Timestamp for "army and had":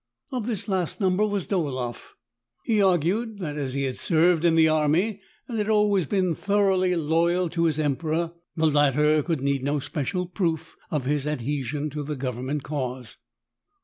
4.67-5.69